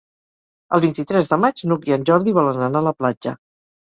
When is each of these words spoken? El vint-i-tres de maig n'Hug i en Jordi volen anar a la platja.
El 0.77 0.81
vint-i-tres 0.85 1.29
de 1.31 1.37
maig 1.41 1.61
n'Hug 1.71 1.85
i 1.89 1.93
en 1.97 2.05
Jordi 2.11 2.33
volen 2.39 2.65
anar 2.69 2.81
a 2.81 2.87
la 2.89 2.95
platja. 3.03 3.35